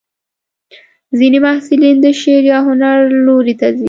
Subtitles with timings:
[1.17, 3.79] ځینې محصلین د شعر یا هنر لوري ته ځي.